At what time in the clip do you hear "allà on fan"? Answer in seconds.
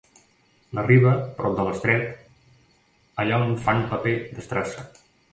3.25-3.83